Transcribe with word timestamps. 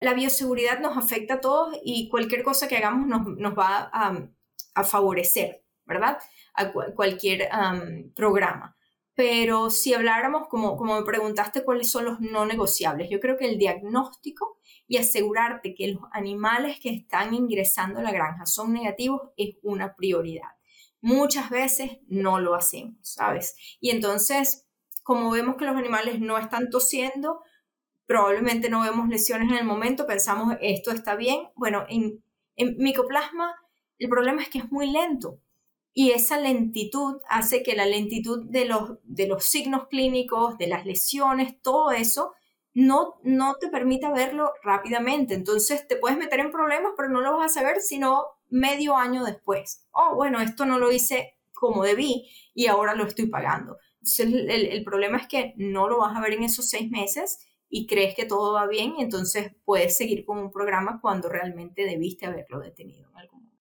la 0.00 0.14
bioseguridad 0.14 0.80
nos 0.80 0.96
afecta 0.96 1.34
a 1.34 1.40
todos 1.40 1.76
y 1.84 2.08
cualquier 2.08 2.42
cosa 2.42 2.68
que 2.68 2.76
hagamos 2.76 3.06
nos, 3.06 3.58
va 3.58 3.90
a, 3.92 4.84
favorecer, 4.84 5.64
¿verdad? 5.84 6.18
A 6.54 6.72
cualquier 6.72 7.48
programa. 8.14 8.76
Pero 9.14 9.70
si 9.70 9.94
habláramos, 9.94 10.46
como, 10.46 10.76
como 10.76 10.94
me 10.96 11.04
preguntaste, 11.04 11.64
cuáles 11.64 11.90
son 11.90 12.04
los 12.04 12.20
no 12.20 12.46
negociables, 12.46 13.10
yo 13.10 13.18
creo 13.18 13.36
que 13.36 13.48
el 13.48 13.58
diagnóstico 13.58 14.58
y 14.86 14.96
asegurarte 14.96 15.74
que 15.74 15.88
los 15.88 16.02
animales 16.12 16.78
que 16.80 16.90
están 16.90 17.34
ingresando 17.34 17.98
a 17.98 18.02
la 18.02 18.12
granja 18.12 18.46
son 18.46 18.72
negativos 18.72 19.22
es 19.36 19.56
una 19.62 19.96
prioridad. 19.96 20.48
Muchas 21.00 21.50
veces 21.50 21.98
no 22.06 22.38
lo 22.38 22.54
hacemos, 22.54 22.96
¿sabes? 23.02 23.56
Y 23.80 23.90
entonces, 23.90 24.66
como 25.02 25.30
vemos 25.30 25.56
que 25.56 25.64
los 25.64 25.76
animales 25.76 26.20
no 26.20 26.38
están 26.38 26.70
tosiendo, 26.70 27.40
probablemente 28.08 28.70
no 28.70 28.80
vemos 28.80 29.06
lesiones 29.08 29.52
en 29.52 29.58
el 29.58 29.66
momento, 29.66 30.06
pensamos 30.06 30.56
esto 30.62 30.90
está 30.90 31.14
bien. 31.14 31.50
Bueno, 31.54 31.84
en, 31.88 32.22
micoplasma 32.56 33.54
el 33.98 34.08
problema 34.08 34.42
es 34.42 34.48
que 34.48 34.58
es 34.58 34.72
muy 34.72 34.90
lento 34.90 35.38
y 35.92 36.12
esa 36.12 36.40
lentitud 36.40 37.20
hace 37.28 37.62
que 37.62 37.76
la 37.76 37.84
lentitud 37.84 38.46
de 38.48 38.64
los, 38.64 38.92
de 39.04 39.28
los 39.28 39.44
signos 39.44 39.88
clínicos, 39.88 40.56
de 40.56 40.68
las 40.68 40.86
lesiones, 40.86 41.60
todo 41.60 41.90
eso, 41.90 42.32
no, 42.72 43.16
no 43.24 43.56
te 43.60 43.68
permita 43.68 44.10
verlo 44.10 44.52
rápidamente. 44.62 45.34
Entonces 45.34 45.86
te 45.86 45.96
puedes 45.96 46.16
meter 46.16 46.40
en 46.40 46.50
problemas, 46.50 46.92
pero 46.96 47.10
no 47.10 47.20
lo 47.20 47.36
vas 47.36 47.50
a 47.50 47.60
saber 47.60 47.80
sino 47.82 48.24
medio 48.48 48.96
año 48.96 49.22
después. 49.22 49.84
Oh, 49.90 50.14
bueno, 50.14 50.40
esto 50.40 50.64
no 50.64 50.78
lo 50.78 50.90
hice 50.90 51.34
como 51.52 51.84
debí 51.84 52.26
y 52.54 52.68
ahora 52.68 52.94
lo 52.94 53.04
estoy 53.04 53.26
pagando. 53.26 53.76
el, 54.18 54.48
el, 54.48 54.84
problema 54.84 55.18
es 55.18 55.26
que 55.26 55.52
no 55.56 55.88
lo 55.88 55.98
vas 55.98 56.16
a 56.16 56.20
ver 56.20 56.32
en 56.32 56.44
esos 56.44 56.70
seis 56.70 56.90
meses 56.90 57.40
y 57.70 57.86
crees 57.86 58.14
que 58.14 58.24
todo 58.24 58.54
va 58.54 58.66
bien, 58.66 58.94
entonces 58.98 59.52
puedes 59.64 59.96
seguir 59.96 60.24
con 60.24 60.38
un 60.38 60.50
programa 60.50 61.00
cuando 61.00 61.28
realmente 61.28 61.84
debiste 61.84 62.26
haberlo 62.26 62.60
detenido 62.60 63.08
en 63.10 63.18
algún 63.18 63.40
momento. 63.40 63.47